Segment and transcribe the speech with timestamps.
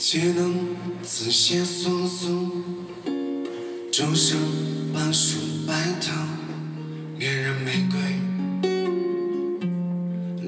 [0.00, 0.54] 岂能
[1.02, 2.62] 自写诉诉？
[3.92, 4.38] 周身
[4.94, 5.36] 半树
[5.66, 6.10] 白头，
[7.18, 8.00] 恋人玫瑰，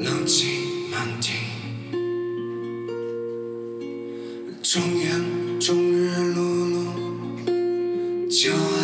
[0.03, 0.47] 浪迹
[0.91, 1.33] 满地。
[4.63, 6.39] 终言终日碌
[6.73, 6.77] 碌，
[8.31, 8.82] 旧爱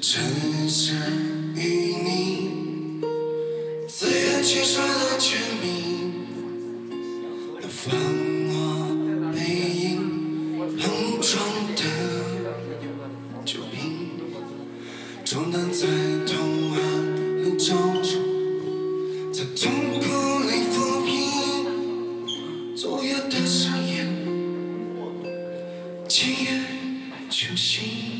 [0.00, 0.22] 城
[0.68, 0.94] 市
[1.56, 1.60] 与
[2.04, 3.00] 你，
[3.88, 6.12] 自圆其说的全名，
[7.60, 7.96] 那繁
[8.48, 8.54] 华
[9.32, 9.38] 背
[9.74, 11.42] 影，碰撞
[11.74, 11.82] 的
[13.44, 14.10] 酒瓶，
[15.24, 15.86] 重担在
[16.26, 16.78] 痛恨
[17.44, 18.20] 和焦灼，
[19.32, 20.04] 在痛苦
[20.44, 21.06] 里抚平
[22.76, 24.06] 昨夜的誓言，
[26.06, 26.46] 今夜
[27.28, 28.17] 就醒。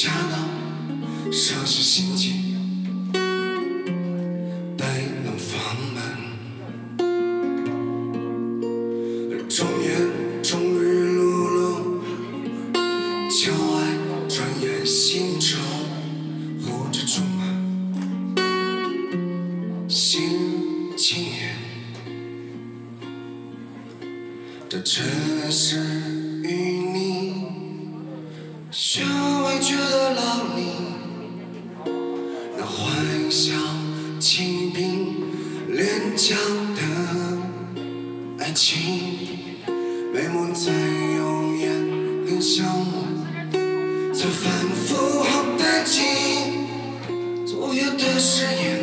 [0.00, 0.38] 恰当，
[1.32, 3.10] 收拾心境，
[4.76, 4.86] 待
[5.24, 5.58] 能放
[5.92, 5.96] 门。
[9.48, 9.90] 终言
[10.40, 11.20] 终日碌
[11.50, 11.58] 碌，
[13.28, 13.76] 旧爱
[14.28, 15.58] 转眼心中，
[16.62, 17.42] 护着充满
[19.88, 21.56] 新青年。
[24.68, 25.04] 这城
[25.50, 25.80] 市
[26.44, 26.46] 与
[26.94, 27.34] 你，
[28.70, 29.02] 学
[29.68, 30.22] 会觉得老
[30.56, 30.72] 你，
[32.56, 33.52] 那欢笑
[34.18, 35.14] 清冰
[35.68, 36.34] 廉价
[36.74, 36.80] 的
[38.38, 38.78] 爱情，
[40.10, 41.68] 美梦在永远
[42.26, 42.64] 很相
[44.14, 46.66] 在反复后殆尽
[47.46, 48.77] 昨夜的誓言，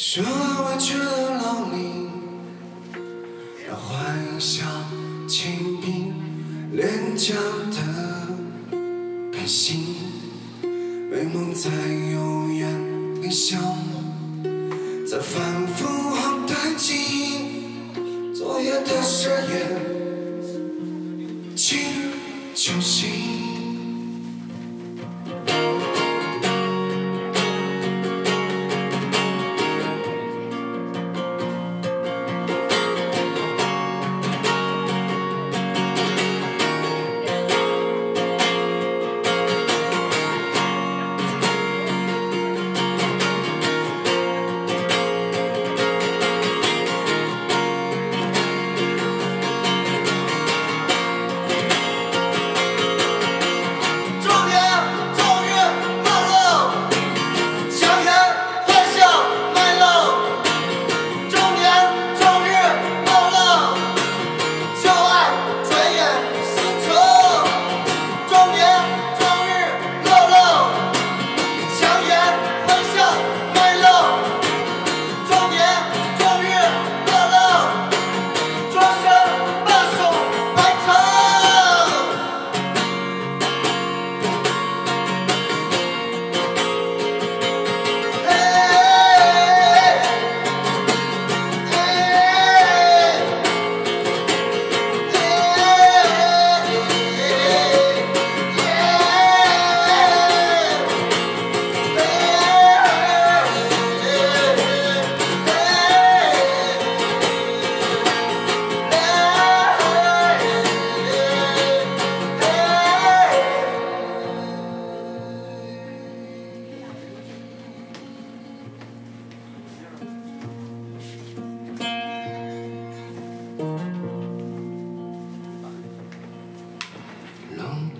[0.00, 2.08] 学会觉得老你，
[3.66, 4.64] 让欢笑
[5.26, 6.14] 清冰
[6.72, 7.34] 廉价
[7.72, 8.28] 的
[9.32, 9.96] 开心，
[10.62, 11.68] 美梦在
[12.12, 14.04] 永远里消磨，
[15.04, 17.66] 在反复后代记忆
[18.32, 19.82] 昨夜的誓言，
[21.56, 22.12] 今日
[22.54, 23.57] 就醒。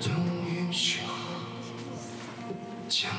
[0.01, 0.15] 总
[0.47, 1.01] 允我
[2.89, 3.11] 讲，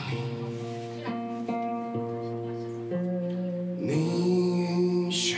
[3.77, 5.35] 你允许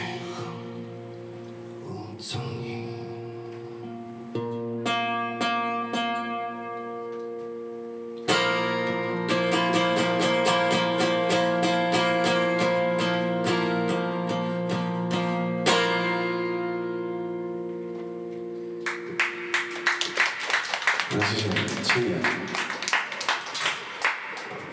[1.84, 2.81] 我总。
[21.22, 22.41] 谢谢你，青年。